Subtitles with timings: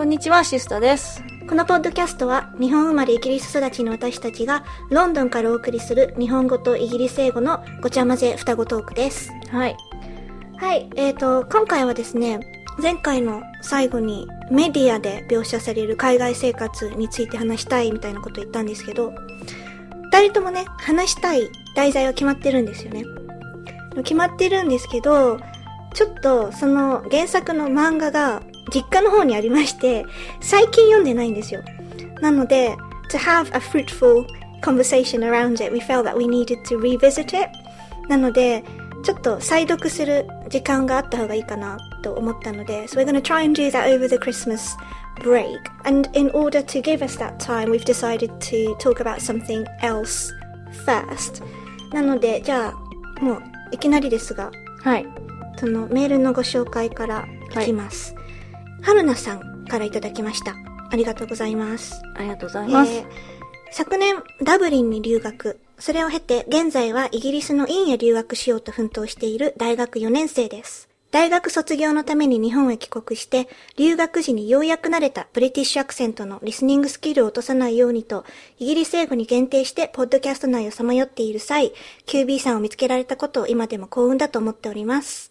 [0.00, 1.22] こんにちは、シスタです。
[1.46, 9.30] このポッドキャストは日本生まれイギリス育ちの私たちがロンドンからお送りする日本語とイギリス英語のごちゃ混ぜ双子トークです。
[9.50, 9.76] はい。
[10.56, 12.40] はい、えーと、今回はですね、
[12.82, 19.12] 前回の最後にメディアで描写される海外生活について話したいみたいなことを言ったんですけど、
[20.14, 21.42] 二人ともね、話したい
[21.76, 23.04] 題材は決まってるんですよね。
[23.96, 25.38] 決まってるんですけど、
[25.92, 28.40] ちょっとその原作の漫画が
[28.72, 30.04] 実家の方にありまして、
[30.40, 31.62] 最近読んでないんですよ。
[32.20, 32.76] なので、
[33.10, 34.26] to have a fruitful
[34.62, 37.50] conversation around it, we felt that we needed to revisit it.
[38.08, 38.64] なので、
[39.02, 44.76] ちょっと再読する時間があった方がいいかなと思ったので、so we're gonna try and do that over the Christmas
[45.22, 45.46] break.
[45.84, 50.30] And in order to give us that time, we've decided to talk about something else
[50.84, 51.42] first.
[51.92, 54.50] なので、じゃあ、もういきなりですが、
[54.82, 55.06] はい。
[55.56, 57.26] そのメールのご紹介から
[57.62, 58.14] いきます。
[58.14, 58.19] は
[58.94, 60.54] るなさんからいただきました。
[60.90, 62.02] ありがとうございます。
[62.16, 62.92] ありがとうございます。
[62.92, 63.40] えー
[63.72, 65.60] 昨年ダブリンに留学。
[65.78, 70.88] それを経て現在はイギリスの院へ留学しようと奮闘している大学4年生です。
[71.12, 78.24] 大学卒業のために日本へ帰国して、留学時にようやく慣れたブリティッシュアクセントのリスニングスキルを落とさないようにと、
[78.58, 81.72] イギリス英語に限定してポッドキャスト内をさまよっている際、
[82.06, 85.29] QB さんを見つけられたことを今でも幸運だと思っております。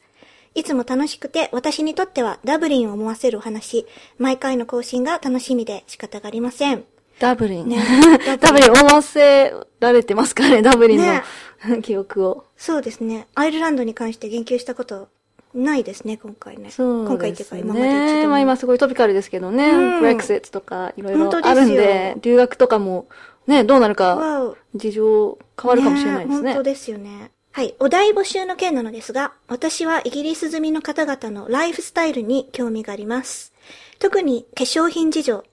[0.55, 3.85] いつも楽しくて、私にとってはダブリンを思わせるお話、
[4.17, 6.83] 毎回の更新が楽しみで仕方がありません。
[7.19, 7.69] ダブリン。
[7.69, 7.77] ね
[8.39, 11.21] ダブリン思わせられてますかね、ダブリンね
[11.65, 12.45] の記憶を。
[12.57, 13.27] そうですね。
[13.35, 15.09] アイルランドに関して言及したこと
[15.53, 16.71] ないですね、今回ね。
[16.71, 19.69] そう今回っていうか今まで一度まあ今すごいトピカルですけどね。
[19.69, 23.07] うんブレクセットとかいろいろあるんで、留学とかも
[23.47, 26.53] ね、どうなるか事情変わるかもしれないですね。
[26.53, 27.31] 本当ですよね。
[27.51, 27.75] はい。
[27.79, 33.53] お題募集の件なのですが、私はイギリス済みの方々のライフスタイルに興味があります。
[33.97, 35.43] 特に化粧品事情。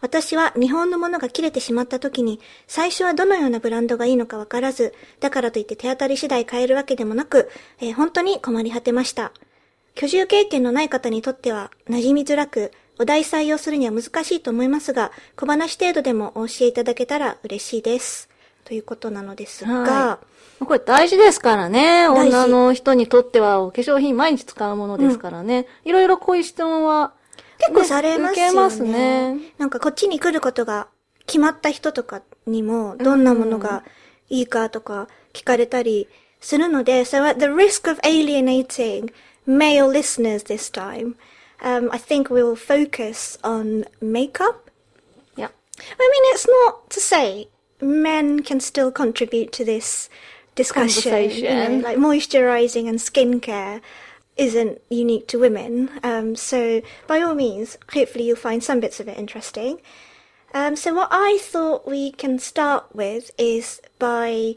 [0.00, 7.50] 私は日本のものが切れてしまった時に、最初はどのようなブランドがいいのかわからず、だからといって手当たり次第買えるわけでもなく、
[7.80, 9.32] えー本当に困り果てました。
[9.94, 18.28] 居住経験のない方にとっては馴染みづらく、お題採用するには難しいと思いますが、小話程度でもお教えいただけたら嬉しいです。
[18.68, 20.18] ということなのですが、は
[20.60, 22.06] これ大事ですからね。
[22.06, 25.66] 女の人にとってはお化粧品毎日使うものですからね。
[25.86, 27.14] いろいろこういう質問は、
[27.56, 28.52] 結構されますよね。
[28.52, 29.36] ますね。
[29.56, 30.88] なんかこっちに来ることが
[31.24, 33.84] 決まった人とかにも、どんなものが
[34.28, 36.06] いいかとか聞かれたり
[36.38, 39.10] するので、so at the risk of alienating
[39.46, 41.14] male listeners this time,
[41.62, 44.56] um, I think we'll focus on makeup.
[45.38, 45.50] いや、
[45.96, 47.48] I mean, it's not to say
[47.80, 50.08] men can still contribute to this
[50.54, 51.30] discussion.
[51.30, 53.80] You know, like moisturizing and skincare
[54.36, 55.90] isn't unique to women.
[56.02, 59.80] Um, so by all means, hopefully you'll find some bits of it interesting.
[60.54, 64.54] Um, so what I thought we can start with is by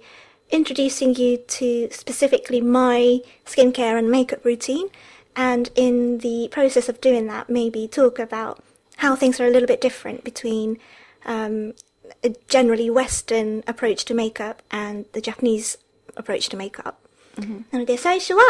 [0.49, 4.89] introducing you to specifically my skincare and makeup routine.
[5.35, 8.63] And in the process of doing that, maybe talk about
[8.97, 10.77] how things are a little bit different between
[11.25, 11.73] um,
[12.47, 15.77] generally Western approach to makeup and the Japanese
[16.15, 16.95] approach to makeup.
[17.71, 18.41] なので最初は、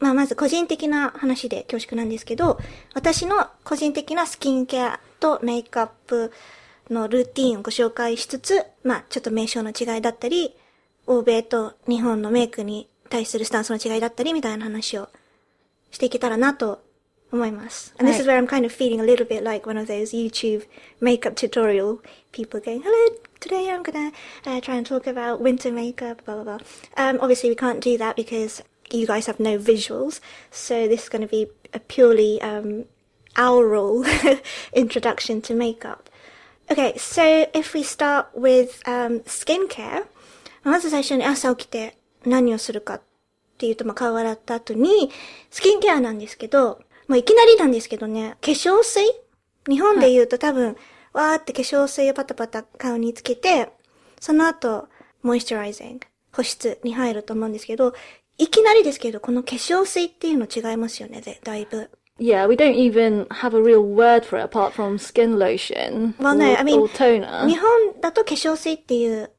[0.00, 2.58] まあまず個人的な話で恐縮なんですけど、
[2.94, 6.32] 私の個人的なスキンケアとメイクアップ
[6.90, 10.54] のルーティンをご紹介しつつ、まあちょっと名称の違いだったり、
[11.06, 15.08] 欧米と日本のメイクに対するスタンスの違いだったりみたいな話を
[15.90, 16.82] していけたらなと
[17.31, 17.93] 思います。
[17.97, 20.13] And this はい is where I'm kind of feeling a little bit like one of those
[20.13, 20.65] YouTube
[21.01, 21.99] makeup tutorial
[22.31, 24.11] people going, hello, today I'm gonna
[24.45, 26.59] uh, try and talk about winter makeup, blah, blah, blah.
[26.95, 28.61] Um, obviously we can't do that because
[28.91, 30.21] you guys have no visuals.
[30.51, 32.85] So this is going to be a purely, um,
[33.37, 34.05] oral
[34.73, 36.09] introduction to makeup.
[36.71, 40.05] Okay, so if we start with, um, skincare,
[40.63, 41.95] まず最初に朝起きて
[42.25, 43.01] 何をするかっ
[43.57, 45.11] ていうと、まあ、顔洗った後に、
[45.49, 49.04] スキンケアなんですけど、 もういきなりなんですけどね、化粧水？
[49.68, 50.76] 日本で言うと多分、
[51.12, 53.70] わーって化粧水をパタパタ顔につけて、
[54.20, 54.88] その後、
[55.22, 57.94] モイスチャライジング、保湿に入ると思うんですけど、
[58.38, 61.90] いきなりですけど、この化粧水っていうの違いますよね、でだいぶ。
[62.18, 66.52] Yeah, we don't even have a real word for it apart from skin lotion Well, no,
[66.52, 67.46] or, I mean, or toner.
[67.46, 69.30] 日本だと化粧水っていう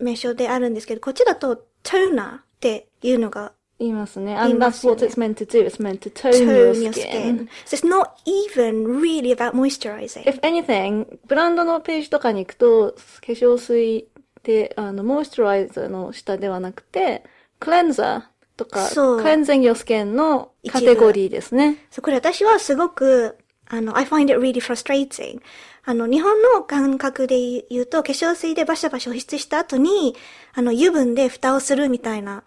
[0.00, 3.52] 名称であるんですけど、こっちだとトーナーっていうのが
[3.82, 4.34] 言いますね。
[4.34, 5.66] 言 And いま that's what it's meant to do.
[5.66, 7.48] It's meant to tone, tone your your skin.
[7.48, 7.48] skin.
[7.66, 10.24] So it's not even really about moisturizing.
[10.24, 14.04] If anything, ブランドのページとかに行くと、化粧水っ
[14.42, 17.24] て、あの、モイスチュライザーの下ではなくて、
[17.58, 21.86] クレンザーとか、クレンゼン your skin のカテゴリーですね。
[21.90, 23.36] そうこれ私はすごく
[23.72, 25.40] あの、I find it really frustrating.
[25.84, 30.14] あの、日本の感覚で言うと、化粧水でバシャバシャ保湿した後に、
[30.52, 32.44] あの、油分で蓋をするみたいな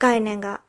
[0.00, 0.62] 概念が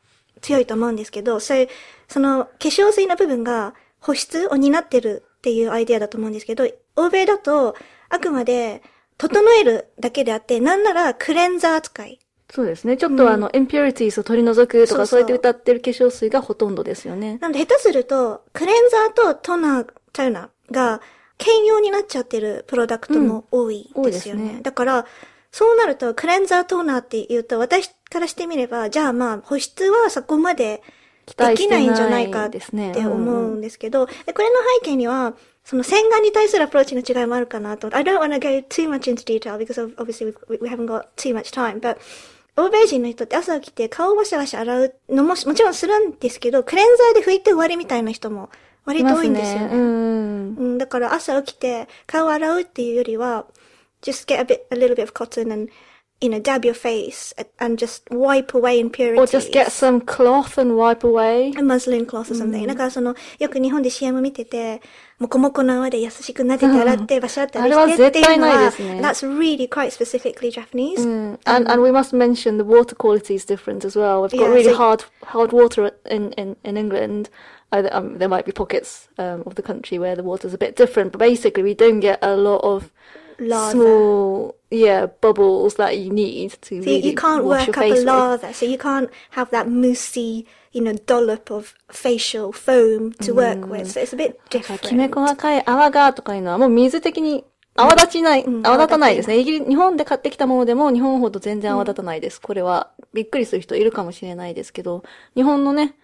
[0.46, 1.68] 強いと思うんですけど、そういう、
[2.08, 7.76] その、化粧水の部分が保湿を担ってるっていうアイデアだと思うんですけど、欧米だと、
[8.10, 8.84] あくまで、
[9.18, 12.20] 整えるだけであって、なんならクレンザー扱い。
[12.52, 12.96] そうですね。
[12.98, 17.40] ちょっとあの、impurities を取り除くとか、そうやって歌ってる化粧水がほとんどですよね。
[17.42, 21.02] なので下手すると、クレンザーとトナー、トーナーが
[21.38, 24.44] 兼用になっちゃってるプロダクトも多いですよね。
[24.44, 25.06] ですねだから、
[25.52, 30.82] そうなると、クレンザートーナーって言うと、私からしてみれば、じゃあまあ、保湿はそこまで
[31.26, 35.34] 期できないんじゃないかって思うんうんうんですけど、でこれの背景には、
[35.66, 37.90] その洗顔に対するアプローチの違いもあるかなと。
[37.94, 41.34] I don't want to go too much into detail because obviously we, we haven't got too
[41.34, 41.98] much time, but
[42.56, 48.50] 欧米人の人って朝起きて顔をワシャワシャ洗うのももちろんするんですけど、クレンザーで拭いて終わりみたいな人も
[48.86, 49.68] 割と多いんですよね。
[49.68, 50.56] ねうん。
[50.56, 53.46] うん、だから朝起きて顔を洗うっていうよりは、
[54.02, 55.72] just get a bit, a little bit of cotton and,
[56.21, 59.19] you know, dab your face and just wipe away impurities.
[59.19, 61.53] Or just get some cloth and wipe away.
[61.57, 62.67] a muslin cloth or something.
[62.67, 64.83] だからその、よく日本で CM 見てて、
[65.19, 70.99] もこもこの泡で優しくなでて洗って、バシャってあれは洗ってっていうのは、絶対ないですね that's really quite specifically Japanese.
[70.99, 71.39] Mm.
[71.47, 74.23] And, and we must mention the water quality is different as well.
[74.23, 77.31] We've got Yeah, really so- hard hard water in, in, in England.
[77.73, 80.77] Uh, um, there might be pockets um, of the country where the water's a bit
[80.77, 82.91] different, but basically we don't get a lot of
[83.40, 83.78] Lather.
[83.78, 87.84] small, yeah, bubbles that you need to So you, really you can't wash work up
[87.84, 88.06] a face with.
[88.06, 93.66] lather, so you can't have that moussey, you know, dollop of facial foam to work
[93.68, 93.92] with.
[93.92, 94.58] So it's a bit き
[94.96, 95.14] め different.
[95.14, 97.44] 細かい泡がとかいうのはもう水的に
[97.76, 99.38] 泡立ちない、うん泡立たないですね。
[99.38, 102.40] イギリ日本で買ってきたものでも日本ほど全然泡立たないです。
[102.42, 105.04] これはびっくりする人いるかもしれないですけど、
[105.36, 105.96] 日本のね、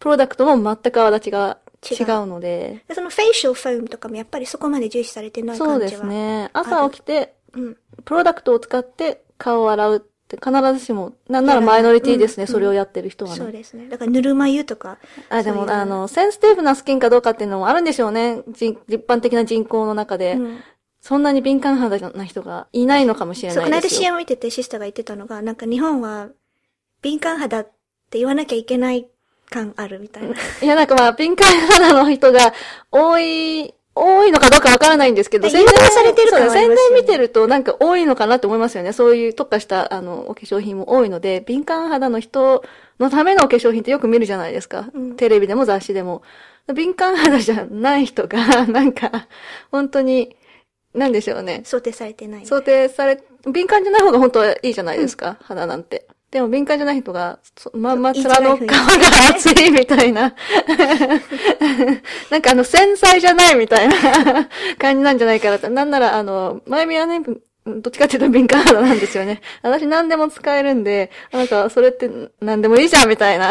[0.00, 5.90] プロダクトも全く泡立ちが違うので、でそのフェイシャルフォームとかもやっぱりそこまで重視されてないそう感じは。
[5.90, 6.50] ですね。
[6.52, 7.76] 朝起きて、うん。
[8.04, 13.36] プロダクトを使って顔を洗うって必ずしも、なんならマイノリティですね、うんそれをやってる人はね。
[13.36, 13.88] そうですね。
[13.88, 14.98] だからぬるま湯とか。
[15.30, 18.42] あ、でも、あの、センシティブなスキンかどうかっていうのもあるんでしょうね。
[18.54, 20.34] 人一般的な人口の中で。
[20.34, 20.60] うん
[21.00, 24.00] そんなに敏感肌な人がいないのかもしれそう、この間ないですよ。
[24.02, 26.28] CM 見ててシスターが言ってたのが、なんか日本は
[27.00, 27.64] 敏感肌っ
[28.10, 29.08] て言わなきゃいけない
[29.50, 30.34] 感あるみたいな。
[30.62, 32.54] いや、なんかまあ、敏感肌の人が
[32.90, 38.92] 多い、多いのかどうかわからないんですけど、誘導されてる感はあり宣伝見てるとなんか多いのかなって思いますよね。
[38.92, 42.64] そういう特化した、あの、お化粧品も多いので、敏感肌の人
[42.98, 44.88] のためのお化粧品ってよく見るじゃないですか。
[44.94, 46.22] うんテレビでも雑誌でも。
[46.72, 49.28] 敏感肌じゃない人が、 なんか、
[49.72, 50.36] 本当に、
[50.94, 51.62] なんでしょうね。
[51.64, 52.46] 想定されてない。
[52.46, 56.06] 想定され、敏感じゃない方が本当はいいじゃないですか、肌なんて。
[56.30, 58.76] でも敏感じゃない人が、そまんま面の皮が
[59.30, 60.32] 厚 いみたいな。
[62.30, 63.96] なんかあの、繊細じゃないみたいな
[64.78, 65.68] 感じなんじゃないかなと。
[65.68, 67.20] なんならあの、前見はね、
[67.66, 69.42] どっちかっていうと敏感肌なんですよね。
[69.62, 72.10] 私何でも使えるんで、なんかそれって
[72.40, 73.50] 何でもいいじゃんみたいな。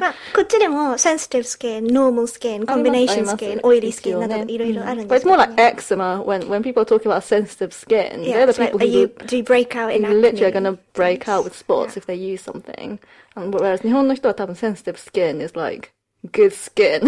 [0.00, 8.22] まあ、こっちでも、センシティブスキン、ノーマルスキン、コンビネーションスキン、オイリースキンなどいろいろあるん But です it's more like eczema when, when people are talking about sensitive skin.
[8.24, 10.52] Yeah, they're the people are who you, do you break out in You're literally acne?
[10.52, 12.98] gonna break out with spots if they use something.
[13.36, 15.92] And whereas 日本の人は多分 sensitive skin is like
[16.32, 17.00] good skin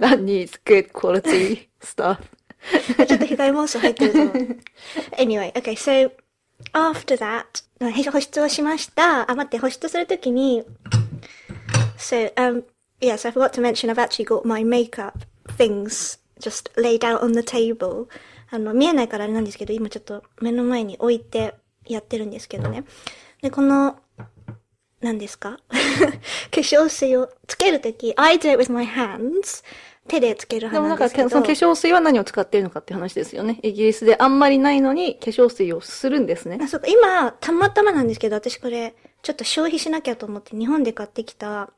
[0.00, 2.18] that needs good quality stuff.
[3.06, 4.34] ちょっと被害妄想入ってると思う。
[5.18, 6.10] anyway, okay, so,
[6.72, 7.64] after that,
[8.10, 9.30] 保湿をしました。
[9.30, 10.62] あ、待って、保湿するときに、
[11.96, 12.64] so, um,
[13.00, 15.12] yes, I forgot to mention I've actually got my makeup
[15.56, 18.06] things just laid out on the table.
[18.50, 21.54] あの、見えないからあれなんですけど、今ちょっと目の前に置いて
[21.86, 22.84] やってるんですけどね。
[23.42, 23.98] で、この、
[25.00, 29.64] 何ですか化粧水をつけるとき、I do it with my hands.
[30.10, 31.28] 手でつけるでもなんか、派なんですけど。
[31.28, 33.60] その化粧水は何を使っているのかって話ですよね。
[33.62, 36.66] イギリスであんまりないのに化粧水をするんですねあ、。
[36.66, 41.70] そうか、今、たまたまなんですけど、私これ、ちょっと消費しなきゃと思って日本で買ってきた、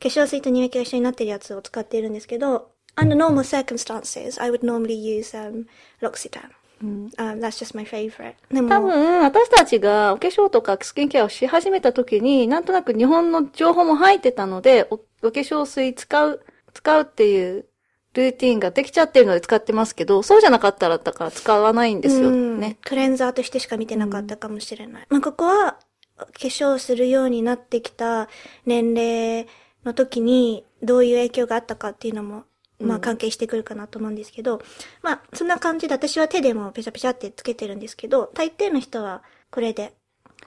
[0.00, 5.66] 化粧水と乳液が一緒になってるやつを使っているんですけど、under normal circumstances, I would normally use, um,
[6.00, 6.50] L'Occitane.
[6.82, 8.34] Um, that's just my favorite.
[8.52, 16.44] でも、多分、私たちがお化粧とかスキンケアをし始めた時に、なんとなく日本の情報も入ってたので、おお化粧水使う、
[16.76, 17.64] 使うっていう
[18.12, 22.76] ルーティンができちゃってるので使ってますけど、そうじゃなかったらだから使わないんですようんね。
[22.84, 25.06] クレンザーとしてしか見てなかったかもしれない。
[25.08, 25.78] まあ、ここは、
[26.18, 28.28] 化粧するようになってきた
[28.64, 29.46] 年齢
[29.84, 32.44] の時に、どういう影響があったかっていうのも、
[32.78, 34.60] まあ、関係してくるかなと思うんですけど、
[35.02, 39.94] まあ、そんな感じで私は手でもペチャペチャってつけてるんですけど、大抵の人はこれで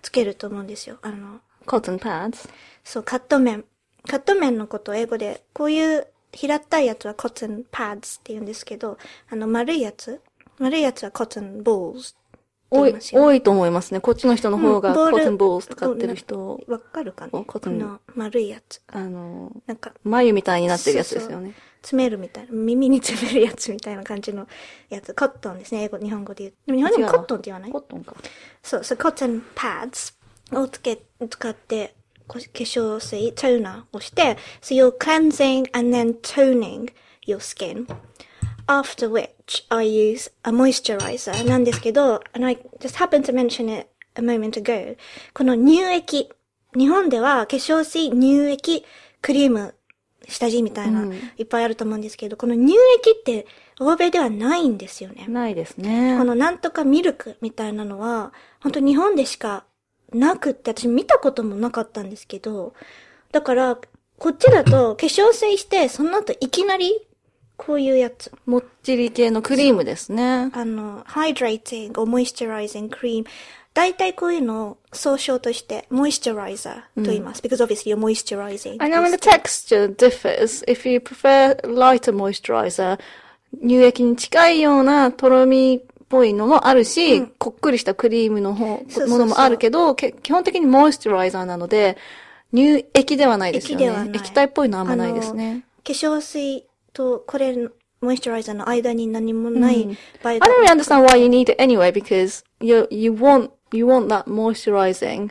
[0.02, 1.00] つけると思うんですよ。
[1.02, 2.50] あの、cotton pads.
[2.84, 3.66] そう、カット面。
[4.08, 8.98] カット面のことを英語で、こういう平たいやつは cotton pads って言うんですけど、
[9.30, 10.22] あの、丸いやつ？
[10.60, 12.16] 丸いやつは cotton balls
[12.72, 14.00] 多い言います、よ多いと思いますね。
[14.00, 17.40] こっちの人の方がコットンボール使ってる人、わかるかな？
[17.40, 18.82] おこ cotton の丸いやつ。
[18.88, 21.54] あの、なんか、眉みたいになってるやつですよね。
[21.82, 24.48] 詰めるみたいな、耳に詰めるやつみたいな感じの
[24.90, 25.14] やつ。
[25.16, 26.54] コットンですね、英語、日本語で言う。
[26.68, 27.72] でも日本でもコットンって言わない？
[27.72, 28.14] コットンか。
[28.62, 30.14] そう、そう、コットンパッ
[30.52, 31.96] ドをつけ、使って、
[32.34, 36.92] 化粧水、トーナーをして、so you're cleansing and then toning
[37.26, 37.88] your skin.
[38.68, 44.52] After which I use a moisturizer なんですけど、and I just happened to mention it a moment
[44.62, 44.96] ago.
[45.34, 46.30] この乳液。
[46.78, 48.86] 日本では化粧水、乳液、
[49.24, 49.74] クリーム、
[50.28, 53.48] 下地みたいな、うんいっぱいあると思うんですけど、この乳液って
[53.80, 55.26] 欧米ではないんですよね。
[55.28, 56.16] ないですね。
[56.20, 59.66] このなんとかミルクみたいなのは、本当日本でしか
[60.14, 62.74] なくって、私見たこともなかったんですけど、
[63.32, 63.78] だから、
[64.18, 66.92] こっちだと化粧水して、その後いきなり、
[67.58, 68.32] こういうやつ。
[68.46, 70.50] もっちり系のクリームですね。
[70.54, 73.26] あの、hydrating or moisturizing cream。
[73.74, 77.42] 大体こういうのを総称として moisturizer と言います。
[77.42, 78.76] because obviously you're moisturizing.
[78.80, 82.98] I know when the texture differs, if you prefer lighter moisturizer,
[83.62, 91.98] 乳液に近いようなとろみっぽいのもあるし、こっくりしたクリームの方、ものもあるけど、け基本的にモイスチュライザーなので、
[92.54, 93.86] 乳液ではないですよね。
[93.86, 95.64] 液ではない液体っぽいのはあんまないですね。
[95.84, 97.56] 化粧水とこれ、
[98.02, 99.86] モイスチュライザーの間に何もない
[100.24, 103.86] 場合 I が don't really understand why you need it anyway because you you want you
[103.86, 105.30] want that moisturizing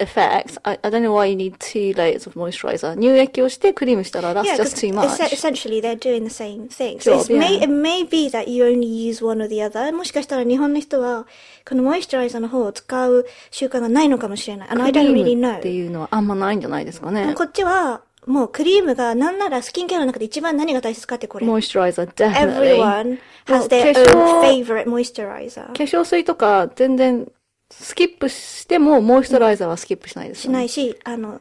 [0.00, 0.58] effect.
[0.62, 2.94] I, I don't know why you need two layers of moisturizer.
[2.96, 5.06] 乳液をしてクリームしたら that's Yeah, just too much.
[5.22, 6.98] es- essentially they're doing the same thing.
[7.00, 7.64] So Job, it's may, yeah.
[7.64, 9.92] it may be that you only use one or the other.
[9.92, 11.26] もしかしたら日本の人は、
[11.68, 14.68] このモイスチュライザーの方を使う習慣がないのかもしれない。
[14.70, 15.58] And I ク don't リ really know.
[15.58, 17.34] っていうのはあんまないんじゃないですかね。
[17.36, 21.46] こっちは、もうクリームが、なんならスキンケアの中で一番何が大切かってこれ。
[21.46, 22.76] moisturizer definitely.
[22.76, 25.66] Everyone has もう their 化粧 own favorite moisturizer.
[25.68, 27.26] 化粧水とか全然
[27.70, 30.54] スキップしてもモイスチュライザーはスキップしないですね。
[30.54, 31.40] ないし、あの、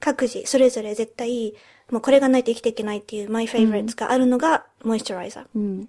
[0.00, 1.54] 各自、それぞれ絶対、
[1.90, 5.46] もうこれがないと生きていけないっていう my favorites があるのが、モイスチュライザー。
[5.54, 5.88] うん。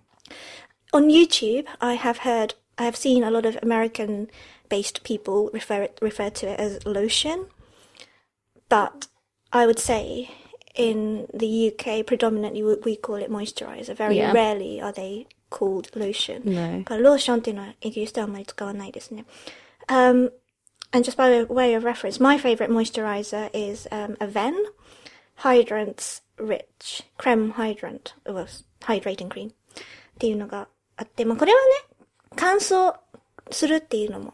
[0.94, 4.30] On YouTube, I have heard, I have seen a lot of American
[4.70, 7.48] based people refer it, refer to it as lotion.
[8.70, 9.08] But
[9.52, 10.30] I would say
[10.76, 13.96] in the UK, predominantly we call it moisturizer.
[13.96, 14.32] Very Yeah.
[14.34, 16.42] rarely are they called lotion.
[16.46, 16.84] No.
[16.98, 19.26] ローションっていうのはイギリスではあんまり使わないですね。
[19.88, 20.32] Um,
[20.92, 24.56] and just by way of reference, my favorite moisturizer is um, Aven
[25.36, 28.48] Hydrant's Rich Creme Hydrant, well,
[28.82, 29.54] hydrating cream っ
[30.20, 32.96] ていうのがあって、まあこれはね、乾燥
[33.52, 34.34] するっていうのも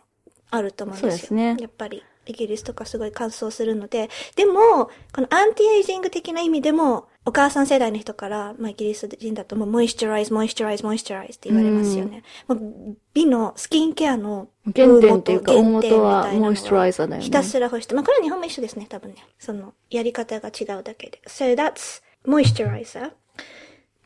[0.52, 1.12] あると思うんですよ。
[1.12, 12.24] そうですねやっぱりイギリスとかすごい乾燥するので、でも、このアンティエイジング的な意味でも、お母さん世代の人から、まあイギリス人だともうモイスチュライズ、モイスチュライズ、モイスチュライズって言われますよね。
[12.48, 17.94] もう美のスキンケアの原点っていうか大元は原点みたいなのモイスチュライザーだよねひたすら干して。
[17.94, 19.18] まあこれは日本も一緒ですね、多分ね。
[19.38, 21.22] その、やり方が違うだけで。
[21.28, 23.12] So that's moisturizer.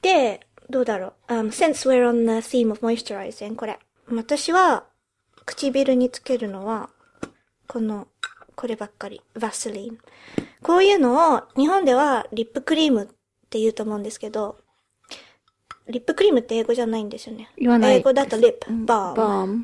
[0.02, 1.34] で、どうだろう。
[1.34, 3.80] Um, since we're on the theme of moisturizing, これ。
[4.10, 4.86] 私は、
[5.46, 6.90] 唇につけるのは、
[7.68, 8.08] この、
[8.56, 9.22] こればっかり。
[9.40, 9.98] バスリン。
[10.64, 13.08] こういうのを、日本ではリップクリームっ
[13.50, 14.58] て言うと思うんですけど、
[15.88, 17.50] リップクリームって英語じゃないんですよね。
[17.58, 19.64] 言わない英語だとリップ、バーム、balm.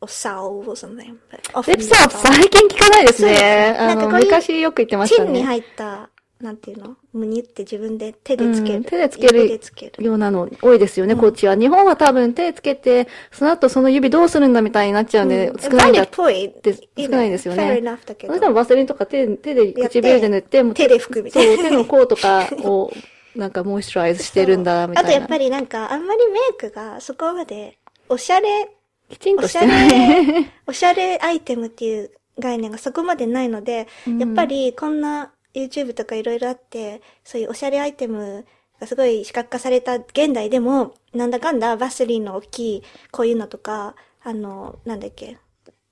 [0.00, 1.18] or salve or something.
[1.30, 3.76] But リ often ップサー最近聞かないですね。
[3.78, 5.28] あの、なんかこう昔よく言ってましたね。
[5.28, 6.10] チンに入った、
[6.42, 6.96] なんていうの？
[7.12, 8.78] むにって自分で手でつける。
[8.78, 10.04] うん手でつけ指るでつける。
[10.04, 11.54] ようなの多いですよね、こっちは。
[11.54, 17.62] 日本は多分手つけて、その後その指どうするんだみたいになっちゃうんで、少ないんだっ point て、少ないですよね。
[17.62, 22.92] fair enough だけどそれでもバセリンとか手手で唇で塗って、もう手で拭くみたいなそう、手の甲とかを、
[23.36, 25.08] なんかモイスチュライズしてるんだ、みたいな。
[25.08, 28.68] あとやっぱりなんか、あんまりメイクがそこまで、おしゃれ、
[29.08, 30.26] きちんおしゃとしてない。
[30.26, 33.86] れ、おしゃれアイテムっていう概念がそこまでないので、
[34.18, 38.44] やっぱりこんな YouTube とかいろいろあって、そういうおしゃれアイテム
[38.80, 45.38] がすごい視覚化された現代でも、なんだかんだバスリンの大きいこういうのとか、あの、なんだっけ、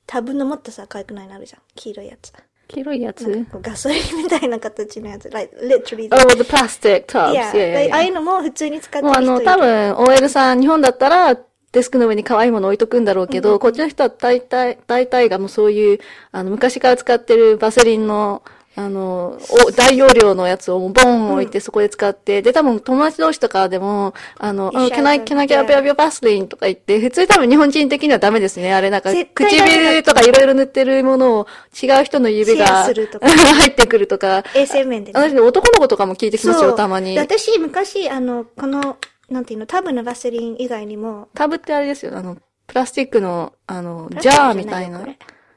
[0.06, 1.60] タブのもっとさ、可愛くないのあるじゃん。
[1.74, 2.32] 黄色いやつ。
[2.68, 3.46] 黄色いやつ？
[3.60, 5.28] ガソリンみたいな形のやつ。
[5.30, 6.08] like, literally.
[6.12, 7.32] Oh, the plastic tubs.
[7.32, 8.06] yeah, Yeah, yeah, ああ yeah.
[8.06, 11.36] いうのも普通に使ってもうあの、る人いる多分、OL さん、日本だったら、
[11.72, 15.98] デスクの上に可愛いもの置いとくんだろうけど、こっちの人は大体、大体がもうそういう、
[16.32, 18.42] あの、昔から使ってるバセリンの
[18.76, 19.36] あの、
[19.66, 26.46] お大容量のやつをボン置いてそこで使って、で、多分友達同士とかでも、あの、一緒 can I, に can I get a bit of your Vaseline?
[26.46, 28.72] とか言って、普通多分日本人的にはダメですね。
[28.72, 31.46] あれなんか、唇とかいろいろ塗ってるものを
[31.82, 34.44] 違う人の指が 入ってくるとか。
[34.54, 35.20] 衛生面でね。
[35.20, 37.20] 私ね、男の子とかも聞いてきますよ、たまにで。
[37.20, 38.98] 私、昔、あの、この、
[39.28, 42.36] なんていうの、タブのバセリン以外にも、タブってあれですよ、あの、
[42.68, 45.04] プラスチックの、あの、ジャーみたいな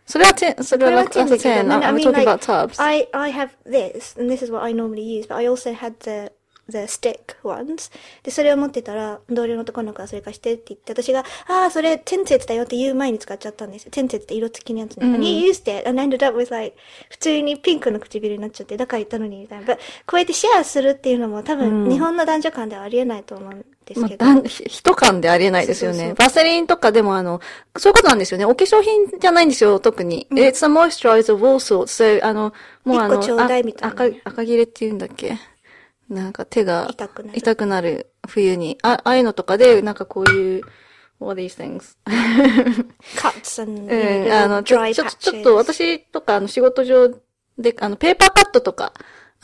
[0.07, 0.33] じゃないよこれ。
[0.33, 2.75] それはチェン、それはなんか、これはチェンだけど10 I'm I mean, talking like, about tubs.
[2.79, 5.99] I, I have this, and this is what I normally use, but I also had
[6.01, 6.31] the,
[6.69, 7.91] the stick ones.
[8.23, 13.91] で、それを持ってたら、同僚の男の子がそれ貸してって言って、私が、ああ、それ、テンテツだよって言う前に使っちゃったんですよ。
[13.91, 15.05] テンテツって色付きのやつね。
[15.07, 16.75] and he used it, and ended up with like,
[17.09, 19.65] 普通にピンクの唇になっちゃって、だから言ったのに、みたいな。
[19.65, 24.25] But こうやってシェアするっていうのも多分、日本の男女間ではありえないと思うんですまあ、けど。
[24.25, 25.97] だんひ人感でありえないですよね。
[25.97, 27.41] そうそうそうバセリンとかでもあの、
[27.77, 28.45] そういうことなんですよね。
[28.45, 30.27] お化粧品じゃないんですよ、特に。
[30.31, 32.19] It's a moisturizer of all sorts.
[32.19, 32.53] So, あの、
[32.85, 35.37] もうあの、赤、赤切れって言うんだっけ？
[36.09, 38.77] なんか手が痛くなる痛くなる冬に。
[38.83, 40.61] あ、ああいうのとかで、なんかこういう、
[41.19, 41.95] what these things?
[43.17, 47.09] cuts and, うん、あの、ちょ、ちょっと、ちょっ.と私とか、あの、仕事上
[47.57, 48.93] で、あの、ペーパーカットとか、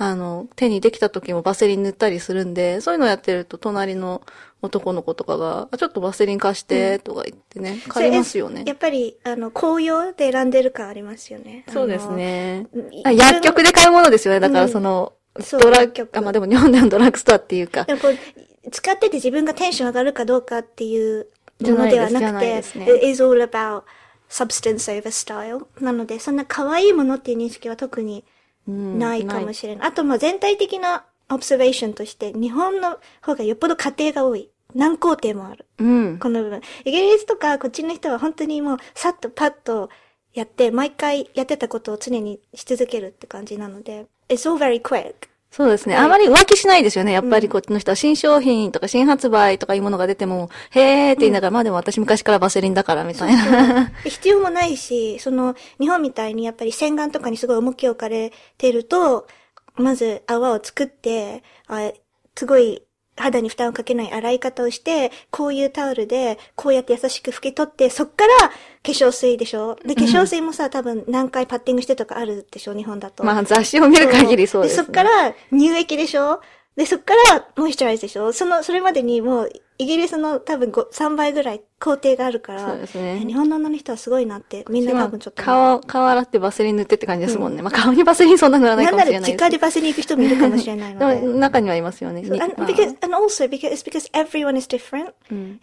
[0.01, 4.21] あの、手にできた時もバセリン塗ったりするんで、そういうのやってると、隣の
[4.61, 8.73] 男の子とかが、あちょっとバセリン貸して、とか言ってね、借りますよねや。
[8.73, 11.65] っぱり、あの、紅葉で選んでる感ありますよね。
[11.71, 12.67] そうですね
[13.13, 14.39] 薬局で買うものですよね。
[14.39, 21.27] だからその、そうドラッグ、あ、まあでも日本でのドラッグストアっていうかこう、使ってて自分がテンション上がるかどうかっていう
[21.61, 23.83] ものではなくて、ないですじゃ it is all about
[24.29, 25.65] substance over style.
[25.83, 28.23] なので、そんな可愛いものっていう認識は特に
[28.67, 29.87] うんないかもしれない。
[29.89, 34.49] あと、まあ全体的な observation として、日本の方がよっぽど家庭が多い。
[34.75, 35.65] 何工程もある。
[35.79, 36.19] うん。
[36.19, 36.61] この部分。
[36.85, 39.89] イギリスとかこっちの人は本当にもうさっとパッと
[40.33, 45.29] やって、毎回やってたことを常にし続けるって感じなので、it's all very quick.
[45.51, 45.95] そうですね。
[45.95, 47.11] はいあまり浮気しないですよね。
[47.11, 53.91] やっぱりこっちの人は新商品とか新発売とかいうものが出ても、へーって言いながら、まあでも私昔からバセリンだからみたいな。
[54.05, 59.27] 必要もないし、その、日本みたいにやっぱり洗顔とかにすごい重きを置かれてると、
[59.75, 61.91] まず泡を作って、あ
[62.35, 62.83] すごい
[63.19, 68.53] 肌に負担をかけない洗い方をして、こういうタオルで、こうやって優しく拭き取って、そっから化
[68.83, 69.75] 粧水でしょ？
[69.85, 72.73] で、化粧水もさ、多分何回パッティングしてとかあるでしょ？
[72.73, 73.23] 日本だと。
[73.23, 74.83] まあ雑誌を見る限りそうです、ね。
[74.83, 76.41] そっから乳液でしょ？
[76.75, 78.31] で、そっからモイスチャライズでしょ？
[78.31, 79.51] その、それまでにもう、
[79.81, 85.41] イギリスの多分5 3倍ぐらい工程があるから、そうですね日本の女の人はすごいなって、みんな多分ちょっと。
[85.41, 87.61] 顔、顔洗ってバセリン塗ってって感じですもんね。
[87.61, 91.15] まあ顔にバセリンそんな塗らないなんならかもしれないです実家でバスに行く人もいるかもしれないので。
[91.21, 92.21] でも中にはいますよね。
[92.21, 95.05] に And, まあ because, and also because, it's because everyone is different.
[95.05, 95.11] や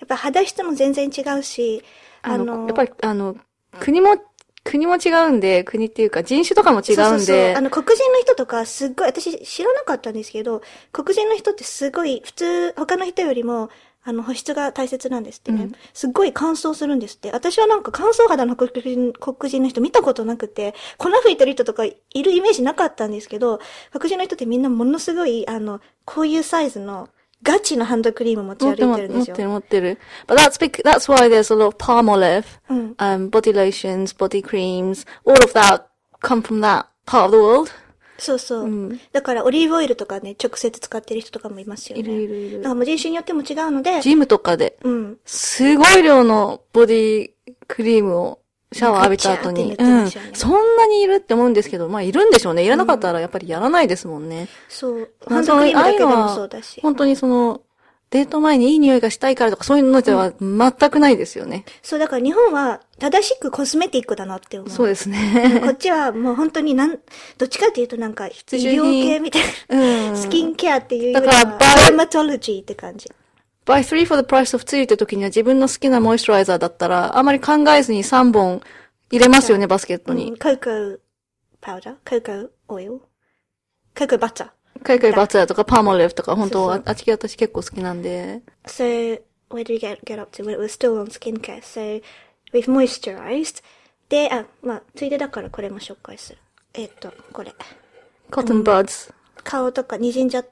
[0.05, 1.85] っぱ肌質も全然違うし、
[2.23, 3.37] あの、やっぱり、あの、
[3.81, 4.17] 国も、
[4.65, 13.69] 国も違うんで、国っていうか人種とかも違うんで、そうそうそうあの、黒人の人とか、すっごい、私知らなかったんですけど、黒人の人ってすごい、普通、他の人よりも、
[14.09, 15.69] あの、保湿が大切なんですってね。
[15.93, 17.33] すっごい乾燥するんですって。
[17.33, 23.59] 私はなんか乾燥肌の黒人黒人の人見たことなくて、粉吹いてる人とかいるイメージなかったんですけど、
[23.91, 27.09] 黒人の人ってみんなものすごい、あの、こういうサイズの、
[27.43, 29.43] ガチのハンドクリーム持ち歩いてるんですよ持って。
[29.43, 29.99] る持ってる。
[30.29, 32.95] But that's big, that's why there's a lot of palm olive, うん。
[32.99, 35.87] um, body lotions, body creams, all of that
[36.23, 37.71] come from that part of the world.
[38.19, 38.69] そうそう。
[38.69, 42.01] んだから、オリーブオイルとかね、直接使ってる人とかもいますよね。
[42.01, 45.19] いるいるいるだからもう人種によっても違うので、ジムとかで、うん。
[45.25, 47.31] すごい量のボディ
[47.69, 48.41] クリームを
[48.73, 50.11] シャワー浴びた後に、ねうん。
[50.35, 52.65] そんなにいるって思うんですけど、まあいるんでしょうね。
[52.65, 54.49] いらなかったらやっぱりやらないですもんね。
[54.69, 55.11] そう。
[55.27, 56.81] まあハンドクリームだけでもそうだし。
[56.81, 57.63] 本当にその、
[58.11, 61.65] デート前にいい匂いがしたいからとかそういうのでは全くないですよね。
[61.83, 64.71] そう、だから日本は正しくコスメティックだなって思う。
[64.71, 65.61] そうですね。
[65.63, 66.99] こっちはもう本当になん、
[67.37, 73.11] どっちかっていうとなんか、医需品療系みたいな、うんスキンケアっていうよりだからは、 バイダーマトロジーって感じ。
[73.65, 78.63] buy three for the price of two って時には自分の好きなモイスチャライザーだったら、あまり考えずに3本
[79.11, 80.39] 入れますよね、バスケットに。
[80.39, 81.01] ココ
[81.61, 82.21] パウダー？
[82.23, 83.01] ココオイル？
[83.99, 84.56] ココバター？
[84.87, 88.41] カイカイバツヤとかパーモレフとか、本当そうそうああっち系私結構好きなんで。
[88.67, 89.21] So,
[89.51, 90.45] where did we get, get up to?
[90.45, 91.61] Well, it was still on skincare.
[91.61, 92.01] So,
[92.53, 93.65] we've moisturized.
[94.09, 96.39] で、あ、まあ、ついでだからこれも紹介する。
[96.75, 97.53] えっと、これ。
[98.31, 99.13] コットンバッズ。
[99.43, 100.45] 顔とか滲んじゃ、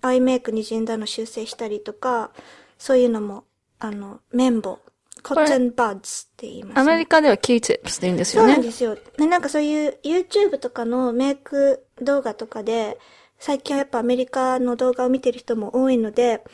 [0.00, 2.30] アイメイク滲んだの修正したりとか、
[2.78, 3.44] そういうのも、
[3.78, 4.78] あの、綿棒。
[5.22, 6.80] コットンバッズって言います、ね。
[6.80, 8.54] アメリカでは Q-tips って言うんですそうよね。
[8.54, 8.96] なんですよ。
[9.18, 12.98] で、なんかそういう YouTube とかのメイク動画とかで、
[13.44, 16.44] 最近はやっぱアメリカの動画を見てる人も多いので、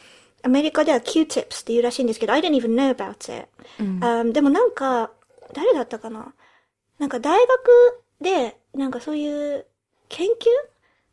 [0.42, 3.46] アメリカでは Q-tips って言うらしいんですけど、I didn't even know about it.
[4.00, 5.10] あでもなんか、
[5.52, 6.32] 誰だったかな？
[6.98, 9.66] なんか大学で、なんかそういう
[10.08, 10.30] 研究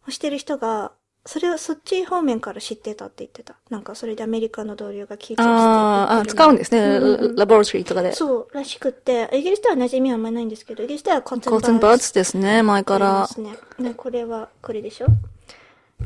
[0.08, 0.94] をしてる人が、
[1.26, 3.56] それをそっち方面から知ってたって言ってた。
[3.70, 6.80] なんかそれでアメリカの同僚が聞いてあーあ、使うんですね。
[6.80, 8.14] うんうんラボラトリーとかで。
[8.14, 13.28] そう、らしくって、イギリスでは馴染みはあんまりないんですけど、イギリスではコットンコートンバーツですね、前から。
[13.28, 13.58] すね。
[13.78, 15.08] ね、これは、これでしょ？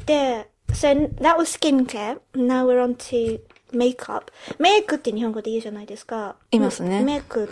[0.06, 2.20] で、so that was skincare.
[2.34, 4.32] Now we're on to makeup.
[4.58, 6.36] メイクって日本語で言うじゃないですか。
[6.52, 7.48] 言いますねメイクっ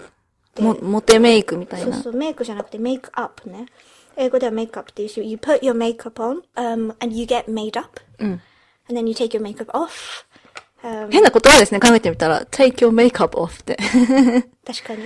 [0.53, 0.61] て。
[0.61, 1.93] も、モテメイクみたいな。
[1.93, 3.65] そうそう、メイクじゃなくてメイクアップね。
[4.15, 8.01] 英語ではメイクアップって言うし、you put your makeup on, um, and you get made up.
[8.19, 8.41] うん。
[8.89, 10.25] And then you take your makeup off.
[10.83, 12.45] Um, 変な言葉ですね、考えてみたら。
[12.45, 13.77] take your makeup off って。
[14.65, 15.03] 確かに。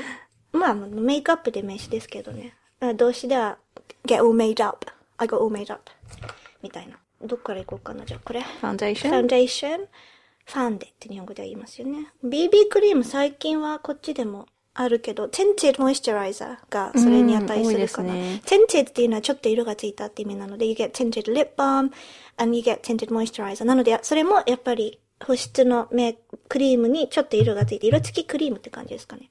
[0.53, 2.53] まあ、メイクアップで名詞ですけどね。
[2.79, 3.57] あ動詞では、
[4.05, 4.85] get all made up.
[5.17, 5.91] I got all made up.
[6.61, 7.00] みたいな。
[7.25, 8.05] どっから行こうかな。
[8.05, 8.41] じゃあ、これ。
[8.41, 9.13] ファンデーシフョン？
[9.19, 9.79] ァンデーション？
[10.45, 12.07] ファンデって日本語では言いますよね。
[12.23, 18.13] BB クリーム最近はこっちでもあるけど、tinted moisturizer がそれに値するかな。
[18.13, 21.91] うん多いで tinted っていうのはちょっと色がついたって意味なので、you get tinted lip balm
[22.37, 23.65] and you get tinted moisturizer.
[23.65, 26.17] なので、それもやっぱり保湿のメ
[26.49, 29.29] クリームにちょっと色がついて、色付きクリームって感じですかね。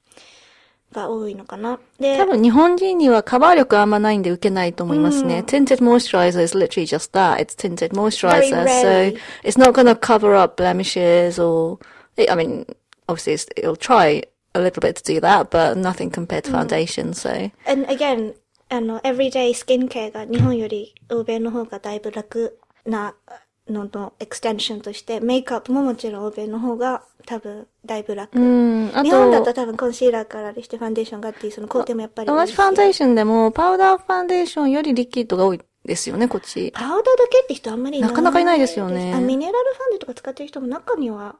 [0.91, 1.79] が多いのかな。
[1.99, 5.43] で、多分日本人にはカバー力あんまないんで受けないと思いますね。
[5.45, 7.37] tinted moisturizer is literally just that.
[7.37, 8.65] It's tinted moisturizer.
[8.67, 11.79] So it's not going to cover up blemishes or,
[12.17, 12.65] I mean,
[13.07, 14.23] obviously it's, it'll try
[14.53, 17.13] a little bit to do that, but nothing compared to foundation.
[17.13, 18.33] So and again,
[18.69, 23.15] あの、everyday skincare が日本より欧米の方がだいぶ楽な
[23.69, 28.37] ののエクステンションとして、メイクアップももちろん欧米の方が多分だいぶ楽。
[28.37, 36.71] うん、あ日本だとと、多分コンシーラーからしてファンデーションがってその工程もやっぱり多同じファンデーションでも、パウダーファンデーションよりリキッドが多いですよね、こっち。
[36.71, 41.35] パウダーだけって人あんまりいないなかなかいないですよねあ、ミネラルファンデとか使ってる人も中には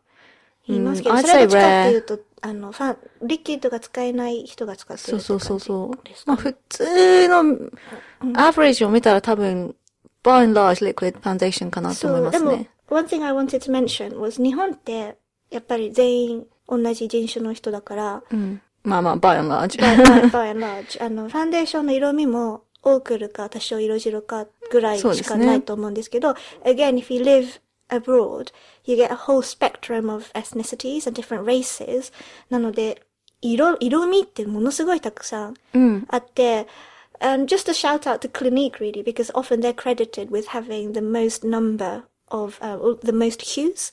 [0.68, 9.76] いますけど、うんそれはどっちかっていうと、あの、ファン、リキッドが使えない人が使ってるそうって感じそうそうそうまあ普通のアベレージを見たら多分、
[10.24, 15.18] by and large liquid foundation かなと思いますそう、でもね。、one thing I wanted to mention was 日本って、
[15.51, 18.61] やっぱり全員同じ人種の人だから、うん。
[18.83, 19.79] まあまあ、by and large。
[19.81, 26.31] by, by, by and large、あの、ファンデーションの色味も、オークルか多少色白かぐらいしかそうですねないと思うんですけど、
[26.65, 28.53] again, if you live abroad,
[28.85, 32.13] you get a whole spectrum of ethnicities and different races.
[32.49, 33.03] なので、
[33.41, 36.07] 色、色味ってものすごいたくさんうん。
[36.09, 36.69] あって、
[37.21, 41.45] and just a shout out to Clinique really, because often they're credited with having the most
[41.45, 43.93] number of, uh, or the most hues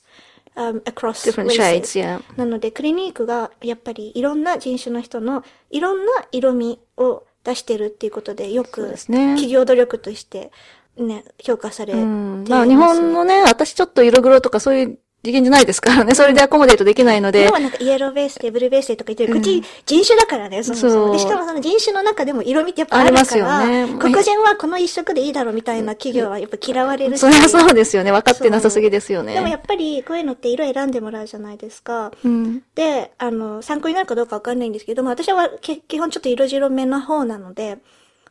[0.59, 2.21] Um, across different shades, yeah.
[2.37, 10.51] なので、クリニックがやっぱりいろんな人種の人のいろんな色味を出してるっていうことで、よく企業努力として
[10.97, 12.41] ね、評価されていうん。
[12.41, 12.51] ます。
[12.51, 16.15] まあ日本のね、私ちょっと色黒とかそういう次元じゃないですからね。
[16.15, 17.53] それでアコモデートできないので日本。
[17.55, 19.35] はなんかイエローベースでブルーベースでとか言ってる。
[19.35, 21.13] こっち人種だからね、そもそそうも。
[21.13, 27.21] で、しかもその人種の中でも色味ってやっぱあるかありますよら、ね黒人はこの一色でいいだろうみたいな企業はやっぱ嫌われるし。
[27.21, 28.13] それはそうですよね。
[28.13, 29.35] 分かってなさすぎですよね。
[29.35, 32.11] でもやっぱりこういうのって色選んでもらうじゃないですか。
[32.25, 32.63] うん。
[32.75, 37.79] で、あの、参考になるかどうかわかんないんですけども、私はけ基本ちょっと色白めな方なので、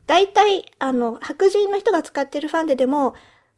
[0.07, 3.13] 大体、あの、白人の人が使ってるファンデでも、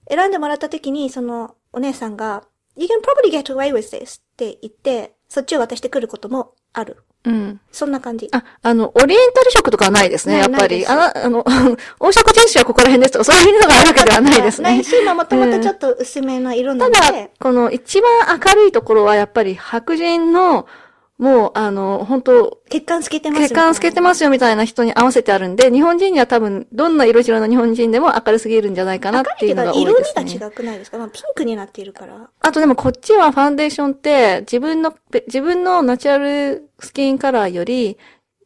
[0.10, 2.44] 選んでもらった時に、その、お姉さんが、
[2.80, 7.04] You can probably get away with this って言って、そっちを渡してくることもある。
[7.26, 7.60] うん。
[7.74, 8.30] そんな感じ。
[8.32, 10.88] あ、あの、オリエンタル色とかはないですね、やっぱり。
[10.88, 14.84] あの、あの、黄色人種はここら辺ですとか、そういうのがあるわけではないですねない。
[14.86, 20.66] し、まあもともとちょっと薄めな色なたので、だ、この一番明るいところはやっぱり白人の、
[21.20, 30.24] もう、あの、本当血管透けてます血管透けてますよみたいな人に合わせてあるんで、日本人には多分、どんな色白の日本人でも明るすぎるんじゃないかなっていうのが多い色ですね。
[30.24, 32.30] 味が違くないですかまあピンクになっているから。
[32.40, 37.98] あとでもこっちはファンデーションって、自分の、ぺ自分のナチュラルスキンカラーより、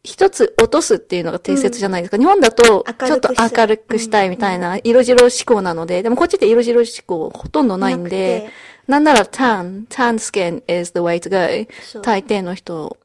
[0.04, 2.18] 一つ落とすっていうのが定説じゃないですか。
[2.18, 2.64] 日本だと、
[3.06, 8.50] ちょっと明るくしたいみたいな、色白志向なので、でもこっちって色白志向ほとんどないんなで
[8.88, 12.02] なんなら tan, tan skin is the way to go.
[12.02, 12.98] 大抵の人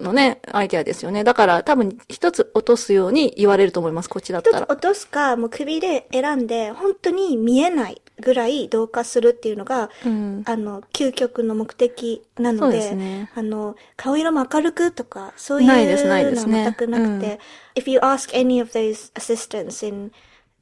[0.00, 1.24] のね、アイデアですよね。
[1.24, 4.58] だから多分一つ落とすように言われると思います、こっちだったら。
[4.58, 10.42] 一つ落とすか、もう首で選んで、本当に見えないぐらい同化するっていうのが、うん。
[10.46, 17.38] あの、究極の目的なそうので、ですねあの、顔色も明るくとか、そういうのはね全くなくて、うん
[17.76, 20.10] if you ask any of those assistants in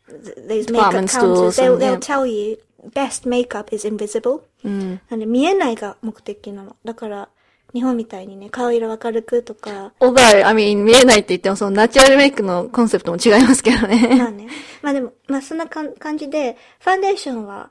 [0.08, 2.58] th- those makeup counters, they'll, they'll tell you
[2.98, 4.40] best makeup is invisible.
[4.64, 5.00] うん。
[5.08, 6.76] なんで見えないが目的なの。
[6.84, 7.28] だから、
[7.74, 14.16] 日本みたいにね、顔色明るくとか、although, I mean, 見えないって言っても、そのナチュラルメイクのコンセプトも違いますけどね。
[14.16, 14.48] まあね。
[14.82, 17.70] まあでも、まあそんな感じで、ファンデーションは、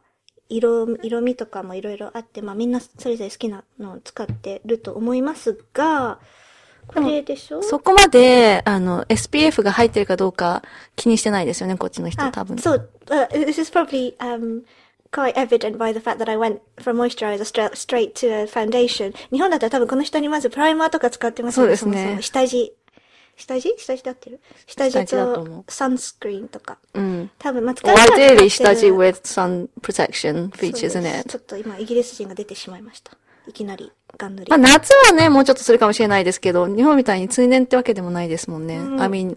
[0.49, 6.19] 色、色味とかもいろいろあって、まあみんなそれぞれ好きなのを使ってると思いますが、
[6.87, 7.61] これでしょ？
[7.63, 10.63] そこまで、あの、SPF が入ってるかどうか
[10.95, 12.57] 気にしてないですよね、こっちの人あ多分。
[12.59, 14.61] そう、uh, this is probably um,
[15.17, 19.15] quite evident by the fact that I went from moisturizer straight, to a foundation.
[19.32, 21.75] 日本だったら多分この人にまずプライマーとか使ってますよね。
[21.75, 22.73] そうですねもも下地。
[23.36, 26.77] 下地下地で合ってる下地と思うとサンスクリーンとか。
[26.93, 27.32] うん。
[27.38, 31.30] 多分、まあ、使い方は ideally 下地 with sun protection features す in it.
[31.30, 33.12] ちょっと今、イギリス人が出てしまいました。
[33.47, 34.49] いきなり、ガン塗り。
[34.49, 38.75] まあ夏はね、もうちょっとするかもしれないですけど、日本みたいに通年ってわけでもないですもんね。
[38.75, 39.36] I mean, I mean,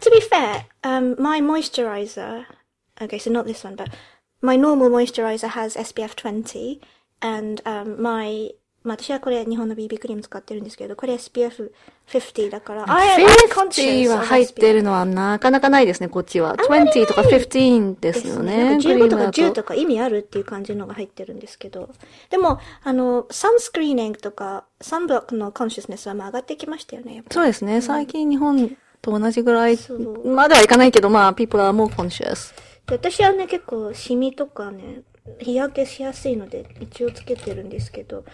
[0.00, 2.44] to be fair, um, my moisturizer,
[3.00, 3.90] okay, so not this one, but
[4.42, 6.80] my normal moisturizer has SPF 20,
[7.20, 11.70] and um, my, まあ私はこれ日本の BB クリーム使ってるんですけど、これ SPF
[12.08, 16.56] 50だから、I am 50 conscious は入ってるのはなかなかないですね、こっちは。
[16.56, 18.70] 20とか15ですよね。
[18.70, 21.90] なんか15とかクリームだ10とか意味あるっていう感じのが入ってるんですけど。
[22.30, 27.22] でも、あの、サンスクリーニングとか、サンブロックのコンシャスネスはまあ上がってきましたよね。
[27.30, 27.82] そうですね。
[27.82, 29.78] 最近日本と同じぐらい
[30.24, 32.54] まではいかないけど、まあ、people are more conscious.
[32.86, 35.02] で私はね、結構シミとかね、
[35.40, 38.24] 日焼けしやすいので一応つけてるんですけど。